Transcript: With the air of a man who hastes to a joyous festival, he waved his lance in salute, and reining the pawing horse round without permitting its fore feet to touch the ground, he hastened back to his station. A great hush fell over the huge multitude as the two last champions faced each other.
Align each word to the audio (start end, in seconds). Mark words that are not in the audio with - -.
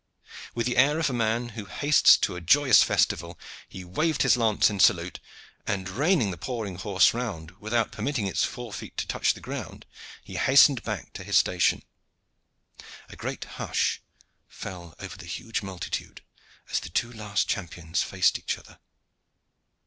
With 0.55 0.65
the 0.65 0.77
air 0.77 0.97
of 0.97 1.11
a 1.11 1.13
man 1.13 1.49
who 1.49 1.65
hastes 1.65 2.17
to 2.17 2.35
a 2.35 2.41
joyous 2.41 2.81
festival, 2.81 3.37
he 3.69 3.83
waved 3.85 4.23
his 4.23 4.35
lance 4.35 4.67
in 4.67 4.79
salute, 4.79 5.19
and 5.67 5.87
reining 5.87 6.31
the 6.31 6.39
pawing 6.39 6.77
horse 6.77 7.13
round 7.13 7.51
without 7.59 7.91
permitting 7.91 8.25
its 8.25 8.43
fore 8.43 8.73
feet 8.73 8.97
to 8.97 9.05
touch 9.07 9.35
the 9.35 9.39
ground, 9.41 9.85
he 10.23 10.37
hastened 10.37 10.81
back 10.81 11.13
to 11.13 11.23
his 11.23 11.37
station. 11.37 11.83
A 13.09 13.15
great 13.15 13.43
hush 13.43 14.01
fell 14.47 14.95
over 14.99 15.17
the 15.17 15.27
huge 15.27 15.61
multitude 15.61 16.23
as 16.71 16.79
the 16.79 16.89
two 16.89 17.13
last 17.13 17.47
champions 17.47 18.01
faced 18.01 18.39
each 18.39 18.57
other. 18.57 18.79